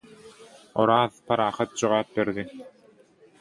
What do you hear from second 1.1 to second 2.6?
parahat jogap berdi: